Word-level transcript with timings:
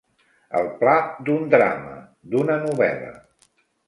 El 0.59 0.69
pla 0.77 0.95
d'un 1.27 1.45
drama, 1.51 1.91
d'una 2.31 2.57
novel·la. 2.65 3.13